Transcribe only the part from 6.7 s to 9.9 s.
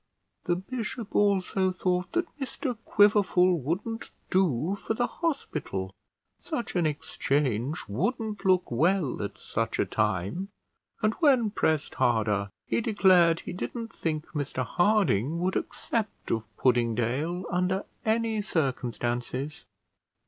an exchange wouldn't look well at such a